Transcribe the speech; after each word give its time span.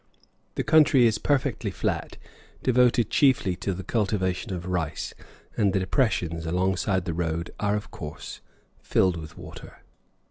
The 0.55 0.63
country 0.63 1.05
is 1.05 1.19
perfectly 1.19 1.69
flat, 1.69 2.17
devoted 2.63 3.11
chiefly 3.11 3.55
to 3.57 3.71
the 3.71 3.83
cultivation 3.83 4.51
of 4.51 4.65
rice, 4.65 5.13
and 5.55 5.73
the 5.73 5.79
depressions 5.79 6.47
alongside 6.47 7.05
the 7.05 7.13
road 7.13 7.51
are, 7.59 7.75
of 7.75 7.91
course, 7.91 8.41
filled 8.81 9.15
with 9.15 9.37
water. 9.37 9.83